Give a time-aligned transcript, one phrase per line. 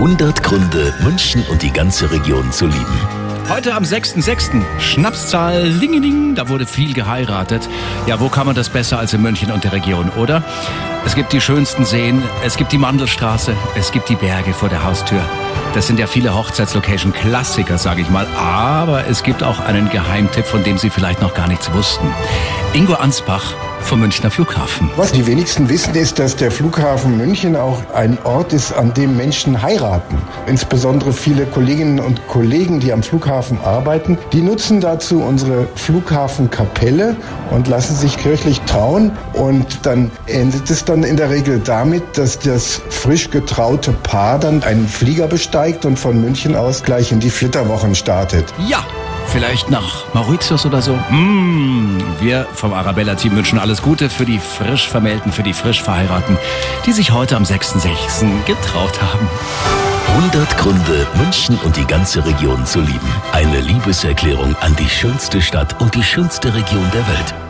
[0.00, 2.98] 100 Gründe, München und die ganze Region zu lieben.
[3.50, 4.62] Heute am 6.6.
[4.78, 7.68] Schnapszahl Lingeling, da wurde viel geheiratet.
[8.06, 10.42] Ja, wo kann man das besser als in München und der Region, oder?
[11.04, 14.84] Es gibt die schönsten Seen, es gibt die Mandelstraße, es gibt die Berge vor der
[14.84, 15.20] Haustür.
[15.74, 18.26] Das sind ja viele Hochzeitslocation-Klassiker, sage ich mal.
[18.38, 22.08] Aber es gibt auch einen Geheimtipp, von dem Sie vielleicht noch gar nichts wussten.
[22.72, 23.54] Ingo Ansbach
[23.90, 24.88] vom Münchner Flughafen.
[24.94, 29.16] Was die wenigsten wissen, ist, dass der Flughafen München auch ein Ort ist, an dem
[29.16, 30.16] Menschen heiraten.
[30.46, 37.16] Insbesondere viele Kolleginnen und Kollegen, die am Flughafen arbeiten, die nutzen dazu unsere Flughafenkapelle
[37.50, 39.10] und lassen sich kirchlich trauen.
[39.32, 44.62] Und dann endet es dann in der Regel damit, dass das frisch getraute Paar dann
[44.62, 48.44] einen Flieger besteigt und von München aus gleich in die Flitterwochen startet.
[48.68, 48.84] Ja,
[49.32, 50.98] Vielleicht nach Mauritius oder so?
[51.08, 56.36] Mmh, wir vom Arabella-Team wünschen alles Gute für die frisch Vermählten, für die frisch Verheirateten,
[56.84, 58.44] die sich heute am 6.6.
[58.44, 59.28] getraut haben.
[60.16, 63.12] 100 Gründe, München und die ganze Region zu lieben.
[63.30, 67.49] Eine Liebeserklärung an die schönste Stadt und die schönste Region der Welt.